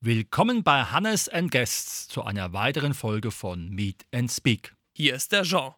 [0.00, 4.74] Willkommen bei Hannes and Guests zu einer weiteren Folge von Meet and Speak.
[4.92, 5.74] Hier ist der Jean.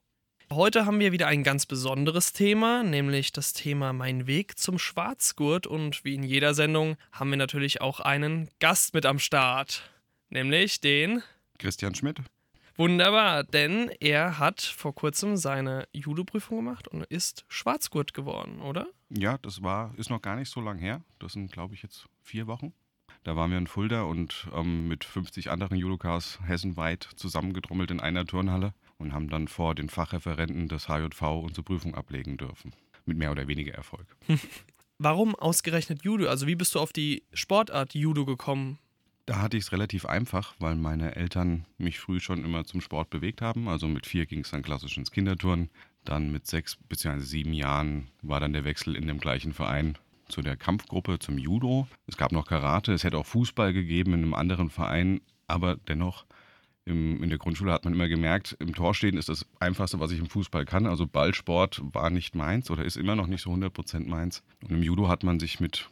[0.52, 5.66] Heute haben wir wieder ein ganz besonderes Thema, nämlich das Thema Mein Weg zum Schwarzgurt.
[5.66, 9.90] Und wie in jeder Sendung haben wir natürlich auch einen Gast mit am Start,
[10.30, 11.22] nämlich den
[11.58, 12.20] Christian Schmidt.
[12.76, 18.86] Wunderbar, denn er hat vor kurzem seine Judo-Prüfung gemacht und ist Schwarzgurt geworden, oder?
[19.10, 21.02] Ja, das war, ist noch gar nicht so lang her.
[21.18, 22.72] Das sind, glaube ich, jetzt vier Wochen.
[23.24, 28.24] Da waren wir in Fulda und ähm, mit 50 anderen Judokas hessenweit zusammengedrummelt in einer
[28.24, 32.72] Turnhalle und haben dann vor den Fachreferenten des HJV unsere Prüfung ablegen dürfen.
[33.04, 34.06] Mit mehr oder weniger Erfolg.
[34.98, 36.28] Warum ausgerechnet Judo?
[36.28, 38.78] Also wie bist du auf die Sportart Judo gekommen?
[39.26, 43.10] Da hatte ich es relativ einfach, weil meine Eltern mich früh schon immer zum Sport
[43.10, 43.68] bewegt haben.
[43.68, 45.70] Also mit vier ging es dann klassisch ins Kinderturnen.
[46.04, 47.18] Dann mit sechs bzw.
[47.20, 51.88] sieben Jahren war dann der Wechsel in dem gleichen Verein zu der Kampfgruppe, zum Judo.
[52.06, 56.24] Es gab noch Karate, es hätte auch Fußball gegeben in einem anderen Verein, aber dennoch
[56.86, 60.12] im, in der Grundschule hat man immer gemerkt, im Tor stehen ist das Einfachste, was
[60.12, 60.86] ich im Fußball kann.
[60.86, 64.42] Also Ballsport war nicht meins oder ist immer noch nicht so 100% meins.
[64.62, 65.90] Und im Judo hat man sich mit,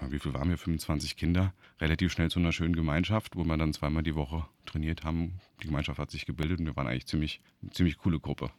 [0.00, 3.72] wie viel waren wir, 25 Kinder, relativ schnell zu einer schönen Gemeinschaft, wo wir dann
[3.72, 5.40] zweimal die Woche trainiert haben.
[5.62, 8.50] Die Gemeinschaft hat sich gebildet und wir waren eigentlich ziemlich, eine ziemlich coole Gruppe.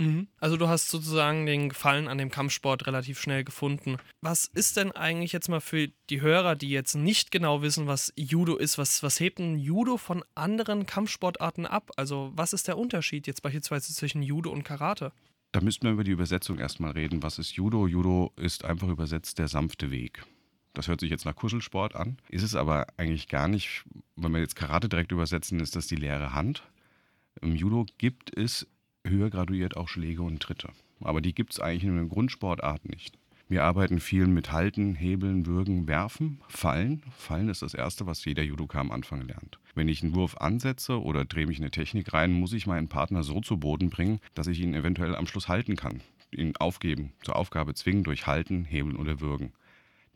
[0.00, 0.28] Mhm.
[0.38, 3.98] Also du hast sozusagen den Gefallen an dem Kampfsport relativ schnell gefunden.
[4.22, 8.12] Was ist denn eigentlich jetzt mal für die Hörer, die jetzt nicht genau wissen, was
[8.16, 11.90] Judo ist, was, was hebt ein Judo von anderen Kampfsportarten ab?
[11.96, 15.12] Also was ist der Unterschied jetzt beispielsweise zwischen Judo und Karate?
[15.52, 17.22] Da müssten wir über die Übersetzung erstmal reden.
[17.22, 17.86] Was ist Judo?
[17.86, 20.24] Judo ist einfach übersetzt der sanfte Weg.
[20.72, 23.84] Das hört sich jetzt nach Kuschelsport an, ist es aber eigentlich gar nicht.
[24.16, 26.62] Wenn wir jetzt Karate direkt übersetzen, ist das die leere Hand.
[27.42, 28.66] Im Judo gibt es
[29.06, 30.70] höher graduiert auch Schläge und Tritte.
[31.00, 33.16] Aber die gibt es eigentlich in der Grundsportart nicht.
[33.48, 37.02] Wir arbeiten viel mit Halten, Hebeln, Würgen, Werfen, Fallen.
[37.16, 39.58] Fallen ist das Erste, was jeder Judoka am Anfang lernt.
[39.74, 43.24] Wenn ich einen Wurf ansetze oder drehe mich eine Technik rein, muss ich meinen Partner
[43.24, 46.00] so zu Boden bringen, dass ich ihn eventuell am Schluss halten kann.
[46.30, 49.52] Ihn aufgeben, zur Aufgabe zwingen durch Halten, Hebeln oder Würgen.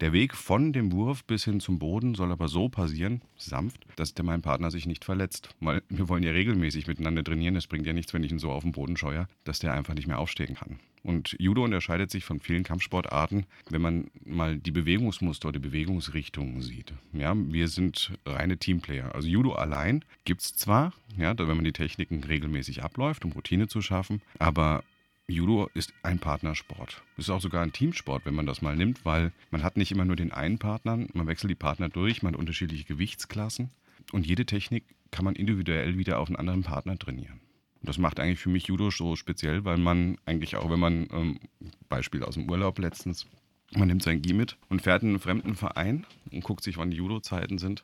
[0.00, 4.12] Der Weg von dem Wurf bis hin zum Boden soll aber so passieren, sanft, dass
[4.12, 5.54] der mein Partner sich nicht verletzt.
[5.60, 7.54] Weil wir wollen ja regelmäßig miteinander trainieren.
[7.54, 9.94] Es bringt ja nichts, wenn ich ihn so auf den Boden scheue, dass der einfach
[9.94, 10.80] nicht mehr aufstehen kann.
[11.04, 16.92] Und Judo unterscheidet sich von vielen Kampfsportarten, wenn man mal die Bewegungsmuster die Bewegungsrichtungen sieht.
[17.12, 19.14] Ja, wir sind reine Teamplayer.
[19.14, 23.68] Also Judo allein gibt es zwar, ja, wenn man die Techniken regelmäßig abläuft, um Routine
[23.68, 24.82] zu schaffen, aber
[25.26, 27.02] Judo ist ein Partnersport.
[27.16, 29.90] Es ist auch sogar ein Teamsport, wenn man das mal nimmt, weil man hat nicht
[29.90, 33.70] immer nur den einen Partner, man wechselt die Partner durch, man hat unterschiedliche Gewichtsklassen
[34.12, 37.40] und jede Technik kann man individuell wieder auf einen anderen Partner trainieren.
[37.80, 41.08] Und das macht eigentlich für mich Judo so speziell, weil man eigentlich auch, wenn man,
[41.10, 41.40] ähm,
[41.88, 43.26] Beispiel aus dem Urlaub letztens,
[43.74, 46.90] man nimmt sein Gi mit und fährt in einen fremden Verein und guckt sich, wann
[46.90, 47.82] die Judo-Zeiten sind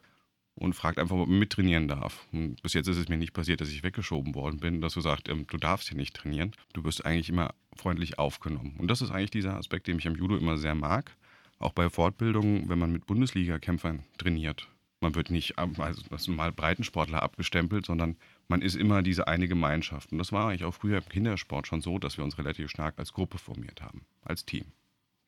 [0.54, 2.26] und fragt einfach, ob man mittrainieren darf.
[2.32, 5.00] Und bis jetzt ist es mir nicht passiert, dass ich weggeschoben worden bin, dass du
[5.00, 6.52] sagst, ähm, du darfst hier nicht trainieren.
[6.72, 8.76] Du wirst eigentlich immer freundlich aufgenommen.
[8.78, 11.16] Und das ist eigentlich dieser Aspekt, den ich am Judo immer sehr mag.
[11.58, 14.68] Auch bei Fortbildungen, wenn man mit Bundesliga-Kämpfern trainiert.
[15.00, 18.16] Man wird nicht also mal Breitensportler abgestempelt, sondern
[18.48, 20.12] man ist immer diese eine Gemeinschaft.
[20.12, 22.98] Und das war eigentlich auch früher im Kindersport schon so, dass wir uns relativ stark
[22.98, 24.66] als Gruppe formiert haben, als Team.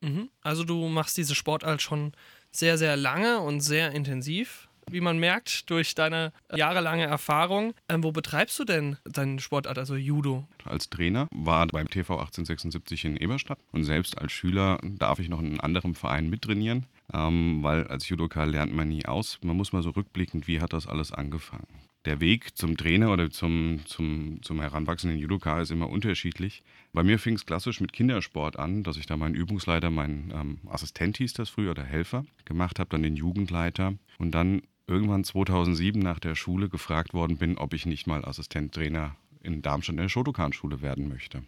[0.03, 0.29] Mhm.
[0.43, 2.13] Also du machst diese Sportart schon
[2.51, 7.75] sehr, sehr lange und sehr intensiv wie man merkt, durch deine jahrelange Erfahrung.
[7.89, 10.47] Ähm, wo betreibst du denn deine Sportart, also Judo?
[10.65, 15.41] Als Trainer war beim TV 1876 in Eberstadt und selbst als Schüler darf ich noch
[15.41, 19.39] in einem anderen Verein mittrainieren, ähm, weil als Judoka lernt man nie aus.
[19.43, 21.67] Man muss mal so rückblickend, wie hat das alles angefangen?
[22.05, 26.63] der Weg zum Trainer oder zum, zum, zum heranwachsenden Judoka ist immer unterschiedlich.
[26.93, 30.59] Bei mir fing es klassisch mit Kindersport an, dass ich da meinen Übungsleiter, meinen ähm,
[30.69, 34.63] Assistent hieß das früher oder Helfer, gemacht habe, dann den Jugendleiter und dann
[34.93, 39.95] irgendwann 2007 nach der Schule gefragt worden bin, ob ich nicht mal Assistenttrainer in Darmstadt
[39.95, 41.43] in der Shotokan-Schule werden möchte.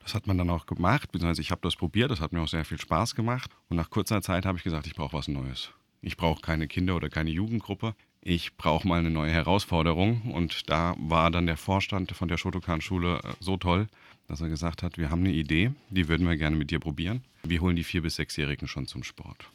[0.00, 2.48] Das hat man dann auch gemacht, beziehungsweise ich habe das probiert, das hat mir auch
[2.48, 3.50] sehr viel Spaß gemacht.
[3.68, 5.70] Und nach kurzer Zeit habe ich gesagt, ich brauche was Neues.
[6.02, 7.94] Ich brauche keine Kinder- oder keine Jugendgruppe.
[8.20, 10.30] Ich brauche mal eine neue Herausforderung.
[10.32, 13.88] Und da war dann der Vorstand von der Shotokan-Schule äh, so toll,
[14.28, 17.24] dass er gesagt hat, wir haben eine Idee, die würden wir gerne mit dir probieren.
[17.42, 19.48] Wir holen die vier- bis sechsjährigen schon zum Sport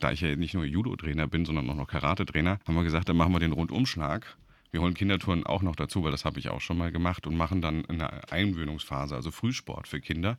[0.00, 3.16] da ich ja nicht nur Judo-Trainer bin, sondern auch noch Karate-Trainer, haben wir gesagt, dann
[3.16, 4.36] machen wir den Rundumschlag.
[4.70, 7.36] Wir holen Kindertouren auch noch dazu, weil das habe ich auch schon mal gemacht und
[7.36, 10.38] machen dann eine Eingewöhnungsphase, also Frühsport für Kinder.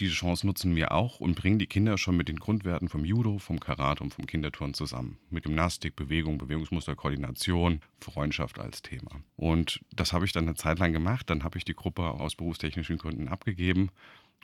[0.00, 3.38] diese Chance nutzen wir auch und bringen die Kinder schon mit den Grundwerten vom Judo,
[3.38, 5.18] vom Karate und vom Kinderturnen zusammen.
[5.30, 9.22] Mit Gymnastik, Bewegung, Bewegungsmuster, Koordination, Freundschaft als Thema.
[9.36, 11.30] Und das habe ich dann eine Zeit lang gemacht.
[11.30, 13.90] Dann habe ich die Gruppe aus berufstechnischen Gründen abgegeben.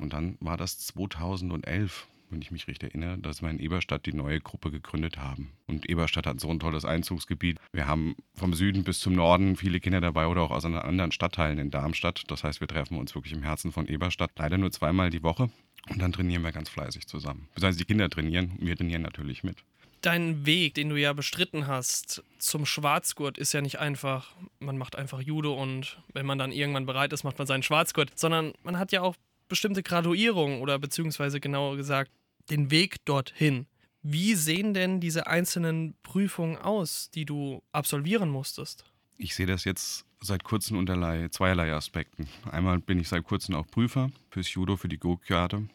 [0.01, 4.13] Und dann war das 2011 wenn ich mich richtig erinnere, dass wir in Eberstadt die
[4.13, 5.53] neue Gruppe gegründet haben.
[5.67, 7.59] Und Eberstadt hat so ein tolles Einzugsgebiet.
[7.73, 11.59] Wir haben vom Süden bis zum Norden viele Kinder dabei oder auch aus anderen Stadtteilen
[11.59, 12.25] in Darmstadt.
[12.27, 14.33] Das heißt, wir treffen uns wirklich im Herzen von Eberstadt.
[14.37, 15.49] Leider nur zweimal die Woche.
[15.89, 17.49] Und dann trainieren wir ganz fleißig zusammen.
[17.55, 19.59] Das heißt, die Kinder trainieren und wir trainieren natürlich mit.
[20.01, 24.97] Dein Weg, den du ja bestritten hast zum Schwarzgurt, ist ja nicht einfach, man macht
[24.97, 28.79] einfach Judo und wenn man dann irgendwann bereit ist, macht man seinen Schwarzgurt, sondern man
[28.79, 29.15] hat ja auch
[29.49, 32.11] bestimmte Graduierungen oder beziehungsweise genauer gesagt
[32.51, 33.67] den Weg dorthin.
[34.03, 38.85] Wie sehen denn diese einzelnen Prüfungen aus, die du absolvieren musstest?
[39.17, 42.29] Ich sehe das jetzt seit kurzem unter zweierlei Aspekten.
[42.51, 45.69] Einmal bin ich seit kurzem auch Prüfer fürs Judo, für die Q-Grade.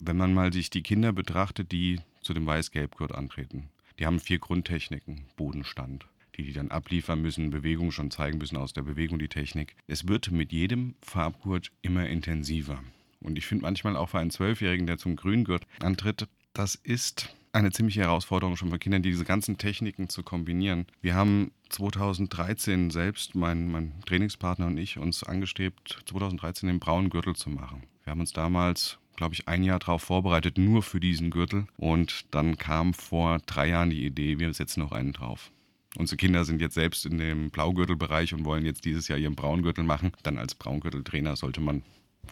[0.00, 4.38] Wenn man mal sich die Kinder betrachtet, die zu dem Weiß-Gelb-Gurt antreten, die haben vier
[4.38, 5.26] Grundtechniken.
[5.36, 6.06] Bodenstand,
[6.36, 9.76] die die dann abliefern müssen, Bewegung schon zeigen müssen aus der Bewegung die Technik.
[9.86, 12.82] Es wird mit jedem Farbgurt immer intensiver.
[13.20, 17.70] Und ich finde manchmal auch für einen Zwölfjährigen, der zum Grüngurt antritt, das ist eine
[17.70, 20.86] ziemliche Herausforderung schon für Kinder, diese ganzen Techniken zu kombinieren.
[21.00, 27.34] Wir haben 2013 selbst, mein, mein Trainingspartner und ich, uns angestrebt, 2013 den braunen Gürtel
[27.34, 27.84] zu machen.
[28.04, 31.66] Wir haben uns damals glaube ich, ein Jahr darauf vorbereitet, nur für diesen Gürtel.
[31.76, 35.50] Und dann kam vor drei Jahren die Idee, wir setzen noch einen drauf.
[35.96, 39.82] Unsere Kinder sind jetzt selbst in dem Blaugürtelbereich und wollen jetzt dieses Jahr ihren Braungürtel
[39.82, 40.12] machen.
[40.22, 41.82] Dann als Braungürteltrainer sollte man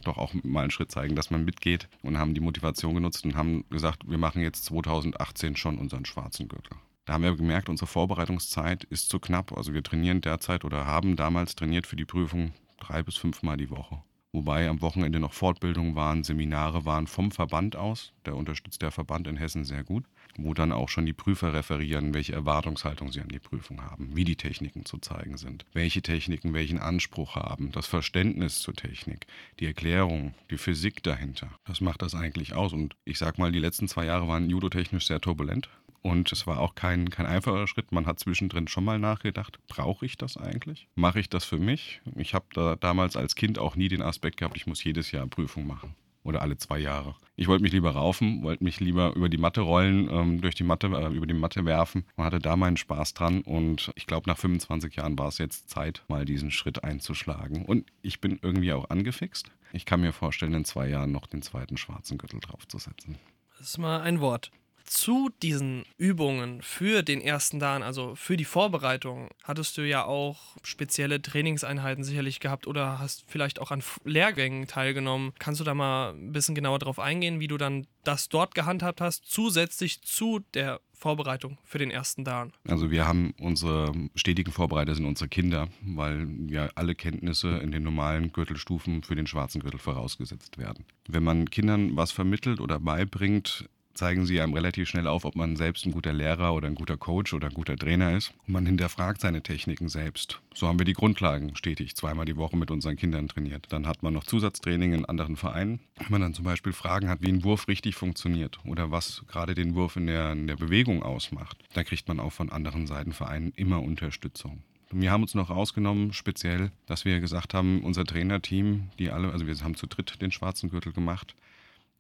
[0.03, 3.35] doch auch mal einen Schritt zeigen, dass man mitgeht und haben die Motivation genutzt und
[3.35, 6.77] haben gesagt, wir machen jetzt 2018 schon unseren schwarzen Gürtel.
[7.05, 9.57] Da haben wir gemerkt, unsere Vorbereitungszeit ist zu knapp.
[9.57, 13.71] Also wir trainieren derzeit oder haben damals trainiert für die Prüfung drei bis fünfmal die
[13.71, 14.03] Woche.
[14.35, 18.13] Wobei am Wochenende noch Fortbildungen waren, Seminare waren vom Verband aus.
[18.27, 20.05] Der unterstützt der Verband in Hessen sehr gut
[20.39, 24.25] wo dann auch schon die Prüfer referieren, welche Erwartungshaltung sie an die Prüfung haben, wie
[24.25, 29.27] die Techniken zu zeigen sind, welche Techniken welchen Anspruch haben, das Verständnis zur Technik,
[29.61, 31.49] die Erklärung, die Physik dahinter.
[31.65, 32.73] Das macht das eigentlich aus.
[32.73, 35.69] Und ich sag mal, die letzten zwei Jahre waren judotechnisch sehr turbulent.
[36.05, 37.91] Und es war auch kein, kein einfacher Schritt.
[37.91, 40.87] Man hat zwischendrin schon mal nachgedacht, brauche ich das eigentlich?
[40.97, 42.03] Mache ich das für mich?
[42.15, 45.27] Ich habe da damals als Kind auch nie den Aspekt gehabt, ich muss jedes Jahr
[45.27, 47.15] Prüfung machen oder alle zwei Jahre.
[47.37, 50.63] Ich wollte mich lieber raufen, wollte mich lieber über die Matte rollen, ähm, durch die
[50.63, 53.41] Matte, äh, über die Matte werfen und hatte da meinen Spaß dran.
[53.41, 57.65] Und ich glaube, nach 25 Jahren war es jetzt Zeit, mal diesen Schritt einzuschlagen.
[57.65, 59.51] Und ich bin irgendwie auch angefixt.
[59.73, 63.17] Ich kann mir vorstellen, in zwei Jahren noch den zweiten schwarzen Gürtel draufzusetzen.
[63.59, 64.51] Das ist mal ein Wort
[64.85, 70.57] zu diesen Übungen für den ersten Dan, also für die Vorbereitung, hattest du ja auch
[70.63, 75.33] spezielle Trainingseinheiten sicherlich gehabt oder hast vielleicht auch an Lehrgängen teilgenommen.
[75.39, 79.01] Kannst du da mal ein bisschen genauer drauf eingehen, wie du dann das dort gehandhabt
[79.01, 82.53] hast, zusätzlich zu der Vorbereitung für den ersten Dan?
[82.69, 87.83] Also wir haben unsere stetigen Vorbereiter sind unsere Kinder, weil ja alle Kenntnisse in den
[87.83, 90.85] normalen Gürtelstufen für den schwarzen Gürtel vorausgesetzt werden.
[91.09, 95.57] Wenn man Kindern was vermittelt oder beibringt, zeigen sie einem relativ schnell auf, ob man
[95.57, 98.33] selbst ein guter Lehrer oder ein guter Coach oder ein guter Trainer ist.
[98.47, 100.41] Und man hinterfragt seine Techniken selbst.
[100.53, 103.67] So haben wir die Grundlagen stetig zweimal die Woche mit unseren Kindern trainiert.
[103.71, 105.81] Dann hat man noch Zusatztraining in anderen Vereinen.
[105.97, 109.55] Wenn man dann zum Beispiel Fragen hat, wie ein Wurf richtig funktioniert oder was gerade
[109.55, 113.53] den Wurf in der, in der Bewegung ausmacht, da kriegt man auch von anderen Seitenvereinen
[113.57, 114.63] immer Unterstützung.
[114.91, 119.47] Wir haben uns noch rausgenommen, speziell, dass wir gesagt haben, unser Trainerteam, die alle, also
[119.47, 121.35] wir haben zu dritt den schwarzen Gürtel gemacht,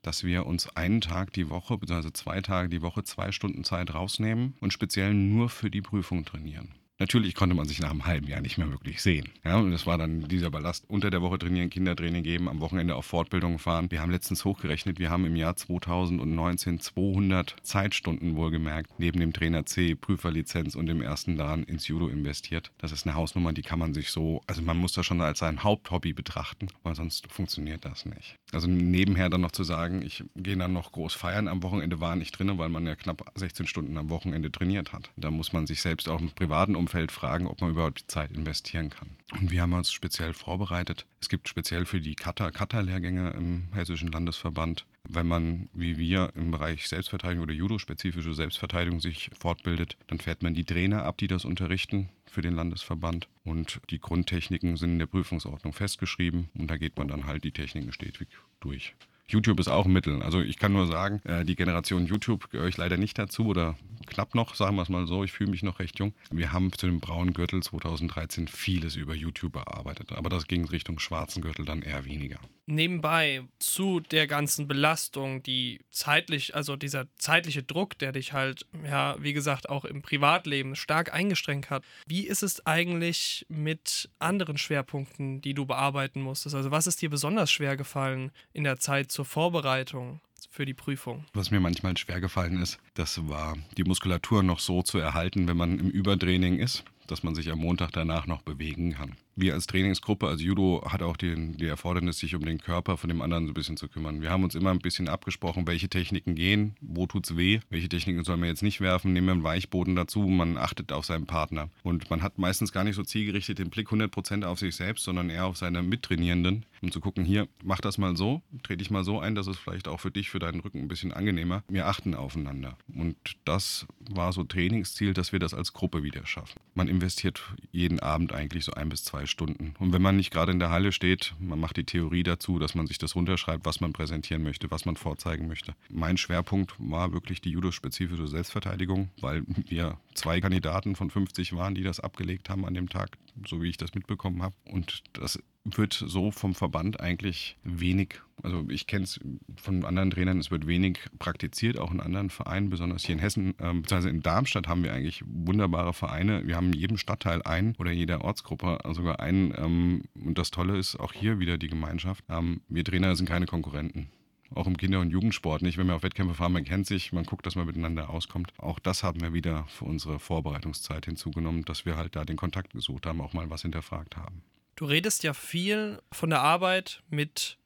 [0.06, 3.94] dass wir uns einen Tag die Woche, beziehungsweise zwei Tage die Woche, zwei Stunden Zeit
[3.94, 6.68] rausnehmen und speziell nur für die Prüfung trainieren.
[7.00, 9.28] Natürlich konnte man sich nach einem halben Jahr nicht mehr wirklich sehen.
[9.44, 10.84] Ja, und das war dann dieser Ballast.
[10.88, 13.90] Unter der Woche trainieren, Kindertraining geben, am Wochenende auf Fortbildungen fahren.
[13.90, 19.66] Wir haben letztens hochgerechnet, wir haben im Jahr 2019 200 Zeitstunden wohlgemerkt, neben dem Trainer
[19.66, 22.70] C, Prüferlizenz und dem ersten Dan ins Judo investiert.
[22.78, 25.40] Das ist eine Hausnummer, die kann man sich so, also man muss das schon als
[25.40, 28.36] sein Haupthobby betrachten, weil sonst funktioniert das nicht.
[28.52, 32.14] Also nebenher dann noch zu sagen, ich gehe dann noch groß feiern, am Wochenende war
[32.14, 35.10] nicht drin, weil man ja knapp 16 Stunden am Wochenende trainiert hat.
[35.16, 38.32] Da muss man sich selbst auch im privaten Umfeld fragen, ob man überhaupt die Zeit
[38.32, 39.10] investieren kann.
[39.32, 41.06] Und wir haben uns speziell vorbereitet.
[41.20, 46.50] Es gibt speziell für die Kata, Kata-Lehrgänge im Hessischen Landesverband, wenn man wie wir im
[46.50, 51.44] Bereich Selbstverteidigung oder Judo-spezifische Selbstverteidigung sich fortbildet, dann fährt man die Trainer ab, die das
[51.44, 53.28] unterrichten für den Landesverband.
[53.44, 57.52] Und die Grundtechniken sind in der Prüfungsordnung festgeschrieben und da geht man dann halt die
[57.52, 58.28] Techniken stetig
[58.60, 58.94] durch.
[59.26, 60.22] YouTube ist auch ein Mittel.
[60.22, 63.76] Also ich kann nur sagen, äh, die Generation YouTube gehöre ich leider nicht dazu oder
[64.06, 66.14] knapp noch, sagen wir es mal so, ich fühle mich noch recht jung.
[66.30, 70.98] Wir haben zu dem braunen Gürtel 2013 vieles über YouTube erarbeitet, aber das ging Richtung
[70.98, 72.38] schwarzen Gürtel dann eher weniger.
[72.66, 79.16] Nebenbei zu der ganzen Belastung, die zeitlich, also dieser zeitliche Druck, der dich halt, ja,
[79.20, 81.84] wie gesagt, auch im Privatleben stark eingeschränkt hat.
[82.06, 86.54] Wie ist es eigentlich mit anderen Schwerpunkten, die du bearbeiten musstest?
[86.54, 90.20] Also was ist dir besonders schwer gefallen in der Zeit zur Vorbereitung?
[90.54, 91.24] Für die Prüfung.
[91.34, 95.56] Was mir manchmal schwer gefallen ist, das war die Muskulatur noch so zu erhalten, wenn
[95.56, 99.66] man im Übertraining ist, dass man sich am Montag danach noch bewegen kann wir als
[99.66, 103.46] Trainingsgruppe, als Judo, hat auch die, die Erfordernis, sich um den Körper von dem anderen
[103.46, 104.22] so ein bisschen zu kümmern.
[104.22, 107.88] Wir haben uns immer ein bisschen abgesprochen, welche Techniken gehen, wo tut es weh, welche
[107.88, 111.26] Techniken soll man jetzt nicht werfen, nehmen wir einen Weichboden dazu, man achtet auf seinen
[111.26, 111.68] Partner.
[111.82, 115.30] Und man hat meistens gar nicht so zielgerichtet den Blick 100% auf sich selbst, sondern
[115.30, 119.04] eher auf seine Mittrainierenden, um zu gucken, hier, mach das mal so, dreh dich mal
[119.04, 121.62] so ein, dass es vielleicht auch für dich, für deinen Rücken ein bisschen angenehmer.
[121.68, 122.76] Wir achten aufeinander.
[122.94, 126.60] Und das war so Trainingsziel, dass wir das als Gruppe wieder schaffen.
[126.74, 129.74] Man investiert jeden Abend eigentlich so ein bis zwei zwei Stunden.
[129.78, 132.74] Und wenn man nicht gerade in der Halle steht, man macht die Theorie dazu, dass
[132.74, 135.74] man sich das runterschreibt, was man präsentieren möchte, was man vorzeigen möchte.
[135.90, 141.82] Mein Schwerpunkt war wirklich die judo-spezifische Selbstverteidigung, weil wir zwei Kandidaten von 50 waren, die
[141.82, 143.16] das abgelegt haben an dem Tag,
[143.46, 144.54] so wie ich das mitbekommen habe.
[144.70, 149.18] Und das wird so vom Verband eigentlich wenig, also ich kenne es
[149.56, 153.50] von anderen Trainern, es wird wenig praktiziert, auch in anderen Vereinen, besonders hier in Hessen,
[153.58, 156.46] äh, beziehungsweise in Darmstadt haben wir eigentlich wunderbare Vereine.
[156.46, 159.54] Wir haben in jedem Stadtteil einen oder jeder Ortsgruppe sogar einen.
[159.56, 162.24] Ähm, und das Tolle ist auch hier wieder die Gemeinschaft.
[162.28, 164.10] Ähm, wir Trainer sind keine Konkurrenten
[164.54, 165.78] auch im Kinder- und Jugendsport nicht.
[165.78, 168.52] Wenn wir auf Wettkämpfe fahren, man kennt sich, man guckt, dass man miteinander auskommt.
[168.58, 172.72] Auch das haben wir wieder für unsere Vorbereitungszeit hinzugenommen, dass wir halt da den Kontakt
[172.72, 174.42] gesucht haben, auch mal was hinterfragt haben.
[174.76, 177.58] Du redest ja viel von der Arbeit mit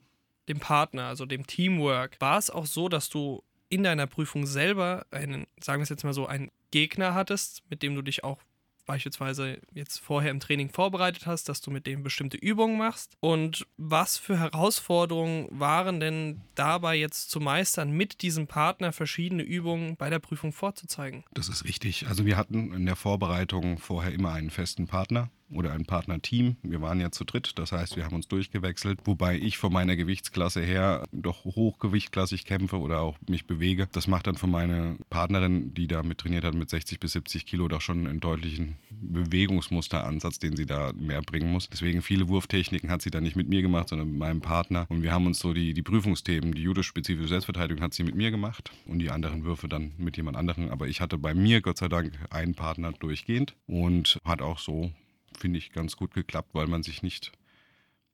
[0.49, 2.21] dem Partner, also dem Teamwork.
[2.21, 6.05] War es auch so, dass du in deiner Prüfung selber einen, sagen wir es jetzt
[6.05, 8.39] mal so, einen Gegner hattest, mit dem du dich auch
[8.87, 13.17] beispielsweise jetzt vorher im Training vorbereitet hast, dass du mit dem bestimmte Übungen machst.
[13.21, 19.97] Und was für Herausforderungen waren denn dabei jetzt zu meistern, mit diesem Partner verschiedene Übungen
[19.97, 21.25] bei der Prüfung vorzuzeigen?
[21.35, 22.07] Das ist richtig.
[22.09, 26.57] Also wir hatten in der Vorbereitung vorher immer einen festen Partner oder ein Partnerteam.
[26.63, 29.97] Wir waren ja zu dritt, das heißt, wir haben uns durchgewechselt, wobei ich von meiner
[29.97, 33.89] Gewichtsklasse her doch hochgewichtklassig kämpfe oder auch mich bewege.
[33.93, 37.47] Das macht dann von meiner Partnerin, die da mit trainiert hat, mit 60 bis 70
[37.47, 41.69] Kilo doch schon einen deutlichen Bewegungsmusteransatz, den sie da mehr bringen muss.
[41.69, 44.87] Deswegen viele Wurftechniken hat sie dann nicht mit mir gemacht, sondern mit meinem Partner.
[44.89, 48.31] Und wir haben uns so die, die Prüfungsthemen, die judo-spezifische Selbstverteidigung hat sie mit mir
[48.31, 50.71] gemacht und die anderen Würfe dann mit jemand anderem.
[50.71, 54.93] Aber ich hatte bei mir Gott sei Dank einen Partner durchgehend und hat auch so
[55.41, 57.33] finde ich, ganz gut geklappt, weil man sich nicht,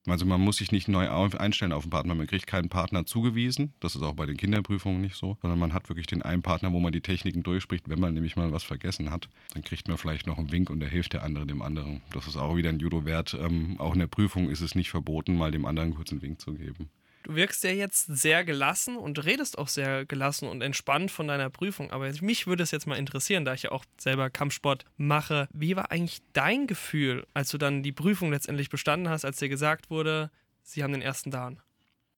[0.07, 2.15] also man muss sich nicht neu einstellen auf den Partner.
[2.15, 3.73] Man kriegt keinen Partner zugewiesen.
[3.81, 6.73] Das ist auch bei den Kinderprüfungen nicht so, sondern man hat wirklich den einen Partner,
[6.73, 7.89] wo man die Techniken durchspricht.
[7.89, 10.81] Wenn man nämlich mal was vergessen hat, dann kriegt man vielleicht noch einen Wink und
[10.81, 12.03] der hilft der andere dem anderen.
[12.13, 13.35] Das ist auch wieder ein Judo-Wert.
[13.41, 16.41] Ähm, auch in der Prüfung ist es nicht verboten, mal dem anderen kurz einen Wink
[16.41, 16.91] zu geben.
[17.25, 21.49] Du wirkst ja jetzt sehr gelassen und redest auch sehr gelassen und entspannt von deiner
[21.49, 21.91] Prüfung.
[21.91, 25.49] Aber mich würde es jetzt mal interessieren, da ich ja auch selber Kampfsport mache.
[25.53, 29.49] Wie war eigentlich dein Gefühl, als du dann die Prüfung letztendlich bestanden hast, als dir
[29.49, 30.31] gesagt wurde,
[30.63, 31.61] sie haben den ersten Dan?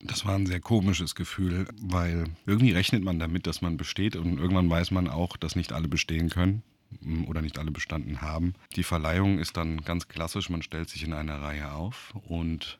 [0.01, 4.37] Das war ein sehr komisches Gefühl, weil irgendwie rechnet man damit, dass man besteht und
[4.37, 6.63] irgendwann weiß man auch, dass nicht alle bestehen können
[6.99, 8.53] mm, oder nicht alle bestanden haben.
[8.75, 12.77] Die Verleihung ist dann ganz klassisch, man stellt sich in einer Reihe auf und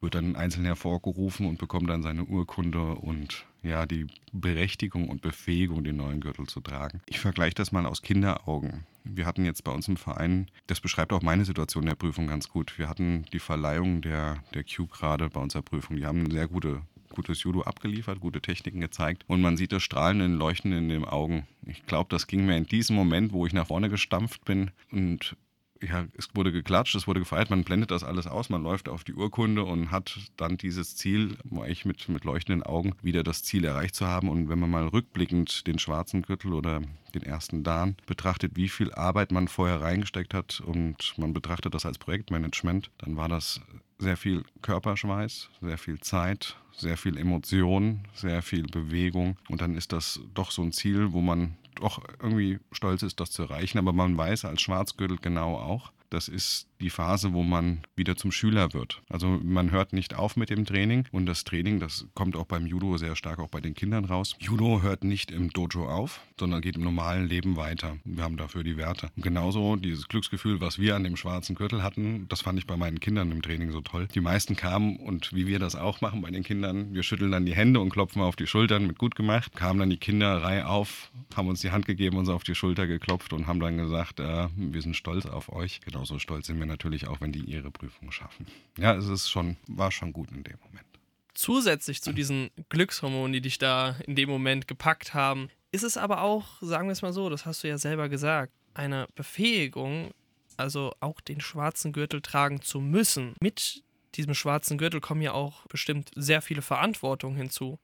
[0.00, 5.82] wird dann einzeln hervorgerufen und bekommt dann seine Urkunde und ja, die Berechtigung und Befähigung,
[5.82, 7.00] den neuen Gürtel zu tragen.
[7.06, 8.86] Ich vergleiche das mal aus Kinderaugen.
[9.04, 12.48] Wir hatten jetzt bei uns im Verein, das beschreibt auch meine Situation der Prüfung ganz
[12.48, 12.78] gut.
[12.78, 15.96] Wir hatten die Verleihung der, der Q-Grade bei unserer Prüfung.
[15.96, 19.82] Die haben eine sehr gute gutes Judo abgeliefert, gute Techniken gezeigt und man sieht das
[19.82, 21.48] Strahlen Leuchten in den Augen.
[21.66, 25.36] Ich glaube, das ging mir in diesem Moment, wo ich nach vorne gestampft bin und
[25.82, 29.04] ja, es wurde geklatscht, es wurde gefeiert, man blendet das alles aus, man läuft auf
[29.04, 33.64] die Urkunde und hat dann dieses Ziel, eigentlich mit, mit leuchtenden Augen, wieder das Ziel
[33.64, 34.28] erreicht zu haben.
[34.28, 36.82] Und wenn man mal rückblickend den schwarzen Gürtel oder
[37.14, 41.86] den ersten Dan betrachtet, wie viel Arbeit man vorher reingesteckt hat und man betrachtet das
[41.86, 43.60] als Projektmanagement, dann war das
[43.98, 49.36] sehr viel Körperschweiß, sehr viel Zeit, sehr viel Emotion, sehr viel Bewegung.
[49.48, 53.30] Und dann ist das doch so ein Ziel, wo man doch irgendwie stolz ist, das
[53.30, 53.78] zu erreichen.
[53.78, 58.32] Aber man weiß als Schwarzgürtel genau auch, das ist die Phase, wo man wieder zum
[58.32, 59.02] Schüler wird.
[59.08, 62.66] Also man hört nicht auf mit dem Training und das Training, das kommt auch beim
[62.66, 64.36] Judo sehr stark auch bei den Kindern raus.
[64.38, 67.96] Judo hört nicht im Dojo auf, sondern geht im normalen Leben weiter.
[68.04, 69.10] Wir haben dafür die Werte.
[69.16, 72.76] Und genauso dieses Glücksgefühl, was wir an dem schwarzen Gürtel hatten, das fand ich bei
[72.76, 74.08] meinen Kindern im Training so toll.
[74.14, 77.46] Die meisten kamen und wie wir das auch machen bei den Kindern, wir schütteln dann
[77.46, 79.52] die Hände und klopfen auf die Schultern mit gut gemacht.
[79.56, 82.86] Kamen dann die Kinder Reihe auf, haben uns die Hand gegeben, uns auf die Schulter
[82.86, 85.80] geklopft und haben dann gesagt, äh, wir sind stolz auf euch.
[85.80, 88.46] Genauso stolz sind wir natürlich auch, wenn die ihre Prüfung schaffen.
[88.78, 90.86] Ja, es ist schon, war schon gut in dem Moment.
[91.34, 96.22] Zusätzlich zu diesen Glückshormonen, die dich da in dem Moment gepackt haben, ist es aber
[96.22, 100.10] auch, sagen wir es mal so, das hast du ja selber gesagt, eine Befähigung,
[100.56, 103.34] also auch den schwarzen Gürtel tragen zu müssen.
[103.40, 103.82] Mit
[104.14, 107.78] diesem schwarzen Gürtel kommen ja auch bestimmt sehr viele Verantwortungen hinzu.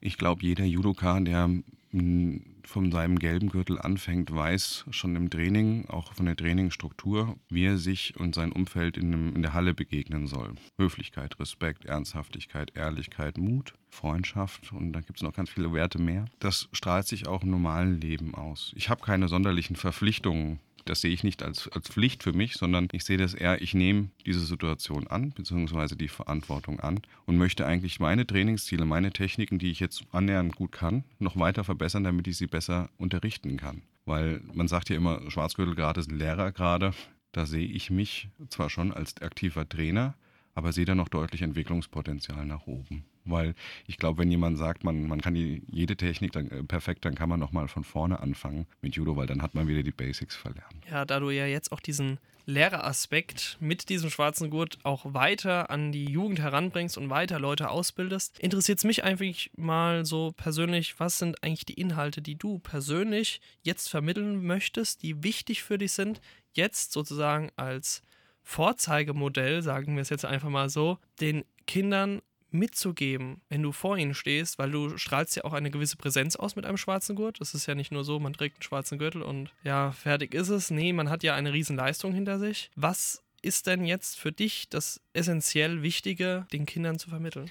[0.00, 1.48] Ich glaube, jeder Judoka, der
[1.92, 7.78] von seinem gelben Gürtel anfängt, weiß schon im Training, auch von der Trainingsstruktur, wie er
[7.78, 10.54] sich und sein Umfeld in, dem, in der Halle begegnen soll.
[10.78, 16.26] Höflichkeit, Respekt, Ernsthaftigkeit, Ehrlichkeit, Mut, Freundschaft und da gibt es noch ganz viele Werte mehr.
[16.38, 18.72] Das strahlt sich auch im normalen Leben aus.
[18.76, 22.88] Ich habe keine sonderlichen Verpflichtungen das sehe ich nicht als, als Pflicht für mich, sondern
[22.92, 27.66] ich sehe das eher, ich nehme diese Situation an, beziehungsweise die Verantwortung an und möchte
[27.66, 32.26] eigentlich meine Trainingsziele, meine Techniken, die ich jetzt annähernd gut kann, noch weiter verbessern, damit
[32.28, 33.82] ich sie besser unterrichten kann.
[34.04, 36.92] Weil man sagt ja immer, Schwarzgürtel gerade ist ein Lehrer gerade.
[37.32, 40.14] Da sehe ich mich zwar schon als aktiver Trainer,
[40.54, 43.04] aber sehe da noch deutlich Entwicklungspotenzial nach oben.
[43.24, 43.54] Weil
[43.86, 47.14] ich glaube, wenn jemand sagt, man, man kann die, jede Technik dann, äh, perfekt, dann
[47.14, 50.36] kann man nochmal von vorne anfangen mit Judo, weil dann hat man wieder die Basics
[50.36, 50.74] verlernt.
[50.90, 55.92] Ja, da du ja jetzt auch diesen Lehreraspekt mit diesem schwarzen Gurt auch weiter an
[55.92, 61.18] die Jugend heranbringst und weiter Leute ausbildest, interessiert es mich eigentlich mal so persönlich, was
[61.18, 66.20] sind eigentlich die Inhalte, die du persönlich jetzt vermitteln möchtest, die wichtig für dich sind,
[66.52, 68.02] jetzt sozusagen als
[68.42, 72.20] Vorzeigemodell, sagen wir es jetzt einfach mal so, den Kindern
[72.52, 76.56] mitzugeben, wenn du vor ihnen stehst, weil du strahlst ja auch eine gewisse Präsenz aus
[76.56, 77.40] mit einem schwarzen Gurt.
[77.40, 80.48] Es ist ja nicht nur so, man trägt einen schwarzen Gürtel und ja, fertig ist
[80.48, 80.70] es.
[80.70, 82.70] Nee, man hat ja eine riesen Leistung hinter sich.
[82.76, 87.50] Was ist denn jetzt für dich das essentiell Wichtige, den Kindern zu vermitteln?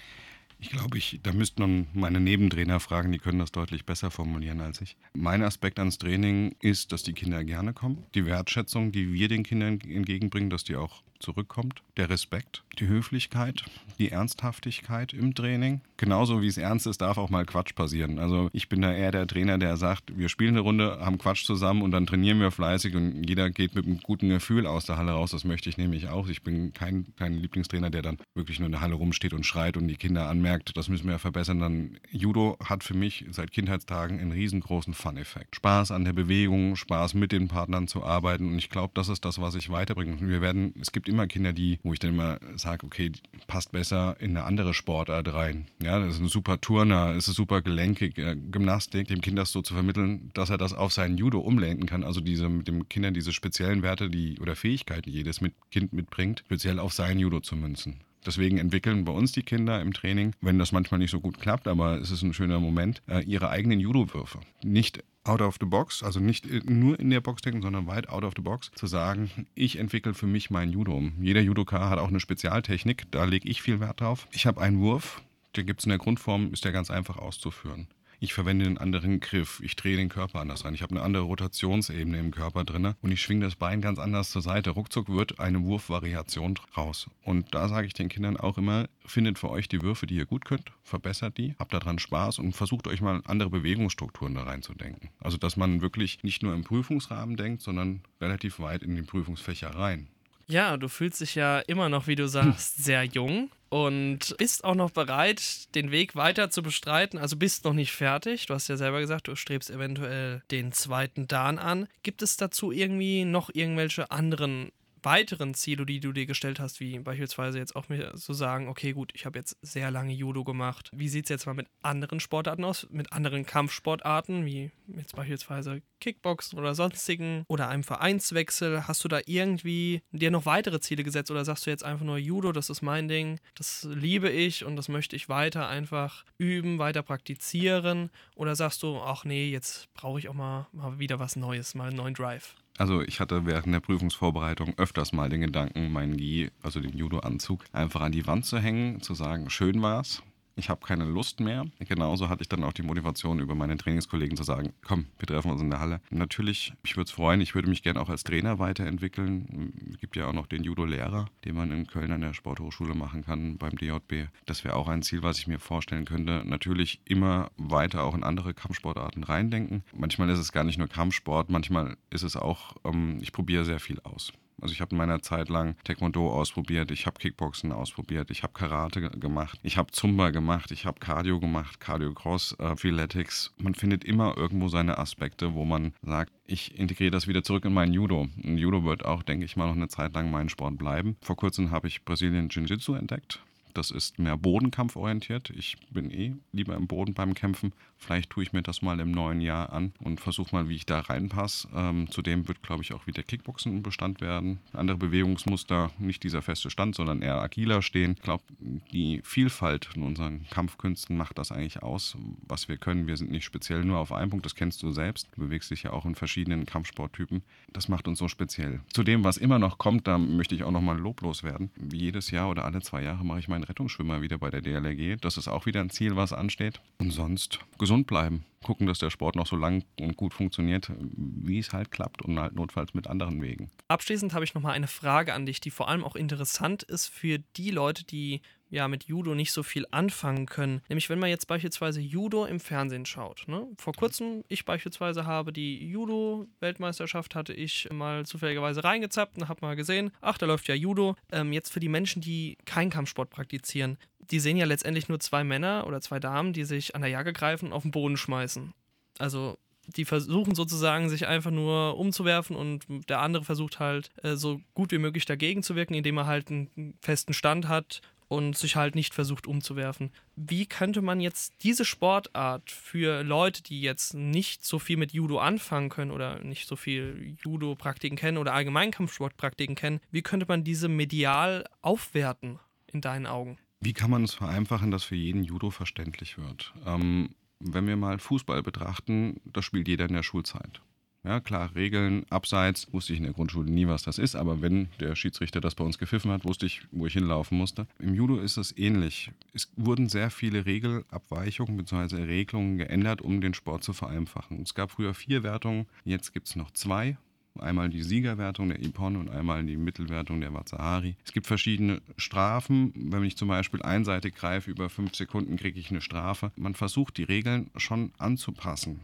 [0.61, 4.59] Ich glaube, ich, da müsste man meine Nebentrainer fragen, die können das deutlich besser formulieren
[4.59, 4.97] als ich.
[5.13, 8.05] Mein Aspekt ans Training ist, dass die Kinder gerne kommen.
[8.13, 11.81] Die Wertschätzung, die wir den Kindern entgegenbringen, dass die auch zurückkommt.
[11.97, 13.65] Der Respekt, die Höflichkeit,
[13.97, 15.81] die Ernsthaftigkeit im Training.
[15.97, 18.19] Genauso wie es ernst ist, darf auch mal Quatsch passieren.
[18.19, 21.45] Also ich bin da eher der Trainer, der sagt, wir spielen eine Runde, haben Quatsch
[21.45, 24.97] zusammen und dann trainieren wir fleißig und jeder geht mit einem guten Gefühl aus der
[24.97, 25.31] Halle raus.
[25.31, 26.29] Das möchte ich nämlich auch.
[26.29, 29.75] Ich bin kein, kein Lieblingstrainer, der dann wirklich nur in der Halle rumsteht und schreit
[29.75, 31.59] und die Kinder anmerkt, das müssen wir verbessern.
[31.59, 35.57] Dann Judo hat für mich seit Kindheitstagen einen riesengroßen Fun-Effekt.
[35.57, 39.25] Spaß an der Bewegung, Spaß mit den Partnern zu arbeiten und ich glaube, das ist
[39.25, 40.17] das, was ich weiterbringe.
[40.21, 43.11] Wir werden, es gibt immer Kinder, die, wo ich dann immer sage, okay,
[43.47, 45.67] passt besser in eine andere Sportart rein.
[45.81, 49.61] Ja, das ist ein super Turner, ist super gelenkig, äh, Gymnastik, dem Kind das so
[49.61, 53.13] zu vermitteln, dass er das auf seinen Judo umlenken kann, also diese mit dem Kindern
[53.13, 57.39] diese speziellen Werte, die oder Fähigkeiten, die jedes mit Kind mitbringt, speziell auf sein Judo
[57.39, 58.01] zu münzen.
[58.25, 61.67] Deswegen entwickeln bei uns die Kinder im Training, wenn das manchmal nicht so gut klappt,
[61.67, 64.39] aber es ist ein schöner Moment, äh, ihre eigenen Judo-Würfe.
[64.63, 68.23] Nicht out of the box, also nicht nur in der Box denken, sondern weit out
[68.23, 71.03] of the box, zu sagen, ich entwickle für mich mein Judo.
[71.21, 74.27] Jeder Judoka hat auch eine Spezialtechnik, da lege ich viel Wert drauf.
[74.31, 75.21] Ich habe einen Wurf,
[75.55, 77.87] den gibt es in der Grundform, ist der ganz einfach auszuführen
[78.19, 81.23] ich verwende einen anderen Griff, ich drehe den Körper anders ein, ich habe eine andere
[81.23, 84.71] Rotationsebene im Körper drin und ich schwinge das Bein ganz anders zur Seite.
[84.71, 87.09] Ruckzuck wird eine Wurfvariation raus.
[87.23, 90.25] Und da sage ich den Kindern auch immer, findet für euch die Würfe, die ihr
[90.25, 95.09] gut könnt, verbessert die, habt daran Spaß und versucht euch mal andere Bewegungsstrukturen da reinzudenken.
[95.19, 99.69] Also dass man wirklich nicht nur im Prüfungsrahmen denkt, sondern relativ weit in den Prüfungsfächer
[99.69, 100.07] rein.
[100.49, 104.73] Ja, du fühlst dich ja immer noch, wie du sagst, sehr jung und bist auch
[104.73, 107.19] noch bereit, den Weg weiter zu bestreiten.
[107.19, 108.47] Also bist noch nicht fertig.
[108.47, 111.87] Du hast ja selber gesagt, du strebst eventuell den zweiten Dan an.
[112.01, 114.71] Gibt es dazu irgendwie noch irgendwelche anderen
[115.03, 118.93] weiteren Ziele, die du dir gestellt hast, wie beispielsweise jetzt auch mir zu sagen, okay,
[118.93, 120.89] gut, ich habe jetzt sehr lange Judo gemacht.
[120.93, 125.81] Wie sieht es jetzt mal mit anderen Sportarten aus, mit anderen Kampfsportarten, wie jetzt beispielsweise
[125.99, 128.87] Kickboxen oder sonstigen oder einem Vereinswechsel?
[128.87, 132.17] Hast du da irgendwie dir noch weitere Ziele gesetzt oder sagst du jetzt einfach nur
[132.17, 136.79] Judo, das ist mein Ding, das liebe ich und das möchte ich weiter einfach üben,
[136.79, 138.09] weiter praktizieren?
[138.35, 141.87] Oder sagst du, ach nee, jetzt brauche ich auch mal, mal wieder was Neues, mal
[141.87, 142.55] einen neuen Drive?
[142.79, 147.65] Also ich hatte während der Prüfungsvorbereitung öfters mal den Gedanken, meinen Gi, also den Judo-Anzug,
[147.73, 150.23] einfach an die Wand zu hängen, zu sagen, schön war's.
[150.55, 151.65] Ich habe keine Lust mehr.
[151.79, 155.51] Genauso hatte ich dann auch die Motivation, über meine Trainingskollegen zu sagen, komm, wir treffen
[155.51, 156.01] uns in der Halle.
[156.09, 159.89] Natürlich, ich würde es freuen, ich würde mich gerne auch als Trainer weiterentwickeln.
[159.91, 163.23] Es gibt ja auch noch den Judo-Lehrer, den man in Köln an der Sporthochschule machen
[163.23, 164.29] kann beim DJB.
[164.45, 166.43] Das wäre auch ein Ziel, was ich mir vorstellen könnte.
[166.45, 169.83] Natürlich immer weiter auch in andere Kampfsportarten reindenken.
[169.95, 173.79] Manchmal ist es gar nicht nur Kampfsport, manchmal ist es auch, ähm, ich probiere sehr
[173.79, 174.33] viel aus.
[174.61, 178.53] Also ich habe in meiner Zeit lang Taekwondo ausprobiert, ich habe Kickboxen ausprobiert, ich habe
[178.53, 183.53] Karate gemacht, ich habe Zumba gemacht, ich habe Cardio gemacht, Cardio Cross, äh, Freeletics.
[183.57, 187.73] Man findet immer irgendwo seine Aspekte, wo man sagt, ich integriere das wieder zurück in
[187.73, 188.27] mein Judo.
[188.43, 191.15] Und Judo wird auch, denke ich mal, noch eine Zeit lang mein Sport bleiben.
[191.21, 193.41] Vor kurzem habe ich Brasilien Jiu-Jitsu entdeckt.
[193.79, 195.51] Das ist mehr Bodenkampforientiert.
[195.51, 197.71] Ich bin eh lieber im Boden beim Kämpfen.
[197.95, 200.85] Vielleicht tue ich mir das mal im neuen Jahr an und versuche mal, wie ich
[200.85, 201.69] da reinpasse.
[201.73, 204.59] Ähm, zudem wird, glaube ich, auch wieder Kickboxen ein Bestand werden.
[204.73, 208.15] Andere Bewegungsmuster, nicht dieser feste Stand, sondern eher agiler stehen.
[208.17, 208.43] Ich glaube,
[208.91, 213.07] die Vielfalt in unseren Kampfkünsten macht das eigentlich aus, was wir können.
[213.07, 215.29] Wir sind nicht speziell nur auf einen Punkt, das kennst du selbst.
[215.35, 217.43] Du bewegst dich ja auch in verschiedenen Kampfsporttypen.
[217.71, 218.81] Das macht uns so speziell.
[218.93, 221.69] Zudem, was immer noch kommt, da möchte ich auch noch mal loblos werden.
[221.91, 225.21] Jedes Jahr oder alle zwei Jahre mache ich meinen Rettungsschwimmer wieder bei der DLRG.
[225.21, 226.81] Das ist auch wieder ein Ziel, was ansteht.
[226.99, 228.43] Und sonst gesund bleiben.
[228.63, 232.37] Gucken, dass der Sport noch so lang und gut funktioniert, wie es halt klappt und
[232.37, 233.69] halt notfalls mit anderen Wegen.
[233.87, 237.07] Abschließend habe ich noch mal eine Frage an dich, die vor allem auch interessant ist
[237.07, 240.81] für die Leute, die ja mit Judo nicht so viel anfangen können.
[240.89, 243.43] Nämlich wenn man jetzt beispielsweise Judo im Fernsehen schaut.
[243.47, 243.67] Ne?
[243.77, 249.75] Vor kurzem, ich beispielsweise habe die Judo-Weltmeisterschaft, hatte ich mal zufälligerweise reingezappt und habe mal
[249.75, 251.15] gesehen, ach, da läuft ja Judo.
[251.31, 255.43] Ähm, jetzt für die Menschen, die keinen Kampfsport praktizieren, die sehen ja letztendlich nur zwei
[255.43, 258.73] Männer oder zwei Damen, die sich an der Jacke greifen und auf den Boden schmeißen.
[259.17, 264.61] Also die versuchen sozusagen sich einfach nur umzuwerfen und der andere versucht halt äh, so
[264.75, 268.77] gut wie möglich dagegen zu wirken, indem er halt einen festen Stand hat und sich
[268.77, 270.11] halt nicht versucht umzuwerfen.
[270.35, 275.39] Wie könnte man jetzt diese Sportart für Leute, die jetzt nicht so viel mit Judo
[275.39, 280.87] anfangen können oder nicht so viel Judo-Praktiken kennen oder Allgemeinkampfsportpraktiken kennen, wie könnte man diese
[280.87, 282.59] medial aufwerten
[282.93, 283.57] in deinen Augen?
[283.81, 286.73] Wie kann man es vereinfachen, dass für jeden Judo verständlich wird?
[286.85, 290.81] Ähm, wenn wir mal Fußball betrachten, das spielt jeder in der Schulzeit.
[291.25, 294.87] Ja, klar, Regeln, Abseits, wusste ich in der Grundschule nie, was das ist, aber wenn
[295.01, 297.87] der Schiedsrichter das bei uns gepfiffen hat, wusste ich, wo ich hinlaufen musste.
[297.99, 299.29] Im Judo ist es ähnlich.
[299.53, 302.23] Es wurden sehr viele Regelabweichungen bzw.
[302.23, 304.61] Regelungen geändert, um den Sport zu vereinfachen.
[304.61, 307.17] Es gab früher vier Wertungen, jetzt gibt es noch zwei.
[307.59, 311.17] Einmal die Siegerwertung der Ippon und einmal die Mittelwertung der Wazahari.
[311.25, 312.93] Es gibt verschiedene Strafen.
[312.95, 316.53] Wenn ich zum Beispiel einseitig greife, über fünf Sekunden kriege ich eine Strafe.
[316.55, 319.01] Man versucht die Regeln schon anzupassen.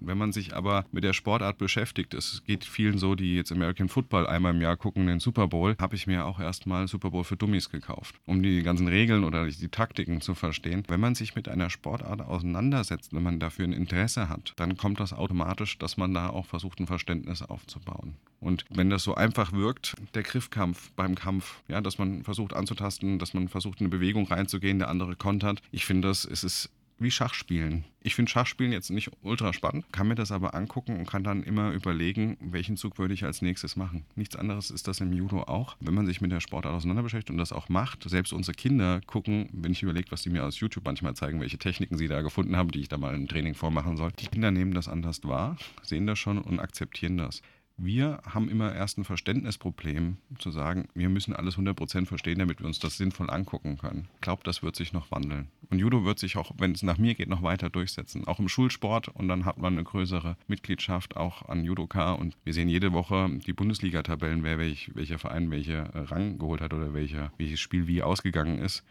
[0.00, 3.88] Wenn man sich aber mit der Sportart beschäftigt, es geht vielen so, die jetzt American
[3.88, 7.24] Football einmal im Jahr gucken, den Super Bowl, habe ich mir auch erstmal Super Bowl
[7.24, 10.84] für Dummies gekauft, um die ganzen Regeln oder die Taktiken zu verstehen.
[10.88, 15.00] Wenn man sich mit einer Sportart auseinandersetzt, wenn man dafür ein Interesse hat, dann kommt
[15.00, 18.14] das automatisch, dass man da auch versucht, ein Verständnis aufzubauen.
[18.40, 23.18] Und wenn das so einfach wirkt, der Griffkampf beim Kampf, ja, dass man versucht anzutasten,
[23.18, 26.70] dass man versucht, in eine Bewegung reinzugehen, der andere kontert, ich finde, das es ist
[26.98, 27.84] wie Schachspielen.
[28.02, 31.42] Ich finde Schachspielen jetzt nicht ultra spannend, kann mir das aber angucken und kann dann
[31.42, 34.04] immer überlegen, welchen Zug würde ich als nächstes machen.
[34.14, 35.76] Nichts anderes ist das im Judo auch.
[35.80, 39.00] Wenn man sich mit der Sportart auseinander beschäftigt und das auch macht, selbst unsere Kinder
[39.06, 42.22] gucken, wenn ich überlege, was die mir aus YouTube manchmal zeigen, welche Techniken sie da
[42.22, 44.12] gefunden haben, die ich da mal im Training vormachen soll.
[44.12, 47.42] Die Kinder nehmen das anders wahr, sehen das schon und akzeptieren das.
[47.78, 52.66] Wir haben immer erst ein Verständnisproblem, zu sagen, wir müssen alles 100% verstehen, damit wir
[52.66, 54.08] uns das sinnvoll angucken können.
[54.14, 55.48] Ich glaube, das wird sich noch wandeln.
[55.68, 58.26] Und Judo wird sich auch, wenn es nach mir geht, noch weiter durchsetzen.
[58.26, 59.08] Auch im Schulsport.
[59.08, 62.12] Und dann hat man eine größere Mitgliedschaft auch an Judoka.
[62.12, 66.72] Und wir sehen jede Woche die Bundesliga-Tabellen, wer welch, welcher Verein welche Rang geholt hat
[66.72, 68.84] oder welcher, welches Spiel wie ausgegangen ist.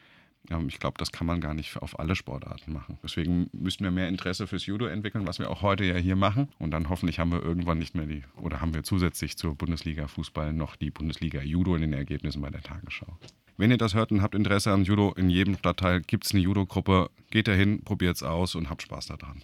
[0.68, 2.98] Ich glaube, das kann man gar nicht auf alle Sportarten machen.
[3.04, 6.50] Deswegen müssten wir mehr Interesse fürs Judo entwickeln, was wir auch heute ja hier machen.
[6.60, 10.08] Und dann hoffentlich haben wir irgendwann nicht mehr die, oder haben wir zusätzlich zur Bundesliga
[10.08, 13.18] Fußball noch die Bundesliga Judo in den Ergebnissen bei der Tagesschau.
[13.58, 16.42] Wenn ihr das hört und habt Interesse an Judo, in jedem Stadtteil gibt es eine
[16.42, 17.10] Judo-Gruppe.
[17.32, 19.42] Geht dahin, probiert es aus und habt Spaß daran.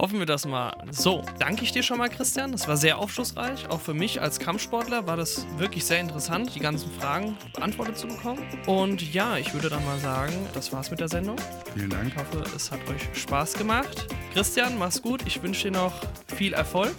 [0.00, 0.72] Hoffen wir das mal.
[0.90, 2.52] So, danke ich dir schon mal, Christian.
[2.52, 3.68] Das war sehr aufschlussreich.
[3.68, 8.06] Auch für mich als Kampfsportler war das wirklich sehr interessant, die ganzen Fragen beantwortet zu
[8.06, 8.40] bekommen.
[8.66, 11.36] Und ja, ich würde dann mal sagen, das war's mit der Sendung.
[11.74, 12.08] Vielen Dank.
[12.08, 14.06] Ich hoffe, es hat euch Spaß gemacht.
[14.32, 15.20] Christian, mach's gut.
[15.26, 15.92] Ich wünsche dir noch
[16.34, 16.94] viel Erfolg.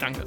[0.00, 0.24] Danke.